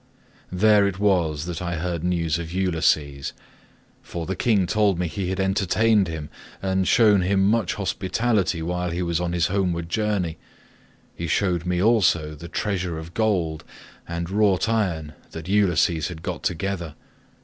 "There 0.51 0.87
it 0.87 0.97
was 0.97 1.45
that 1.45 1.61
I 1.61 1.75
heard 1.75 2.03
news 2.03 2.39
of 2.39 2.51
Ulysses, 2.51 3.33
for 4.01 4.25
the 4.25 4.35
king 4.35 4.65
told 4.65 4.97
me 4.97 5.07
he 5.07 5.29
had 5.29 5.39
entertained 5.39 6.07
him, 6.07 6.31
and 6.59 6.87
shown 6.87 7.21
him 7.21 7.45
much 7.45 7.75
hospitality 7.75 8.63
while 8.63 8.89
he 8.89 9.03
was 9.03 9.21
on 9.21 9.31
his 9.33 9.45
homeward 9.45 9.89
journey. 9.89 10.39
He 11.13 11.27
showed 11.27 11.67
me 11.67 11.83
also 11.83 12.33
the 12.33 12.47
treasure 12.47 12.97
of 12.97 13.13
gold, 13.13 13.63
and 14.07 14.31
wrought 14.31 14.67
iron 14.67 15.13
that 15.33 15.47
Ulysses 15.47 16.07
had 16.07 16.23
got 16.23 16.41
together. 16.41 16.95